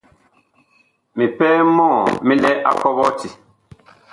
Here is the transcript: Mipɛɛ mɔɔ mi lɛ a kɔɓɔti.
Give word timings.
Mipɛɛ 1.15 1.59
mɔɔ 1.75 1.97
mi 2.25 2.33
lɛ 2.43 2.51
a 2.69 2.71
kɔɓɔti. 2.81 3.29